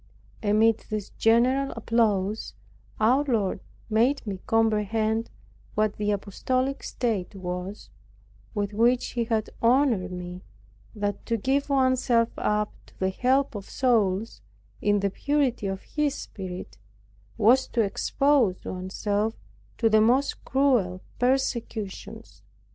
Amid 0.41 0.85
this 0.89 1.11
general 1.11 1.69
applause, 1.73 2.55
our 2.99 3.23
Lord 3.23 3.59
made 3.87 4.25
me 4.25 4.39
comprehend 4.47 5.29
what 5.75 5.97
the 5.97 6.09
apostolic 6.09 6.81
state 6.81 7.35
was, 7.35 7.91
with 8.55 8.73
which 8.73 9.09
He 9.09 9.25
had 9.25 9.51
honored 9.61 10.11
me; 10.11 10.41
that 10.95 11.23
to 11.27 11.37
give 11.37 11.69
one's 11.69 12.01
self 12.03 12.29
up 12.39 12.73
to 12.87 12.97
the 12.97 13.11
help 13.11 13.53
of 13.53 13.69
souls, 13.69 14.41
in 14.81 15.01
the 15.01 15.11
purity 15.11 15.67
of 15.67 15.83
His 15.83 16.15
Spirit, 16.15 16.79
was 17.37 17.67
to 17.67 17.81
expose 17.81 18.65
one's 18.65 18.95
self 18.95 19.35
to 19.77 19.87
the 19.87 20.01
most 20.01 20.43
cruel 20.43 21.01
persecutions. 21.19 22.41